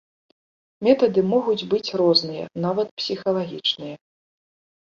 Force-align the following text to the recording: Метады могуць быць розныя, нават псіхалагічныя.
Метады 0.85 1.19
могуць 1.33 1.67
быць 1.73 1.93
розныя, 2.01 2.43
нават 2.65 2.87
псіхалагічныя. 3.03 3.95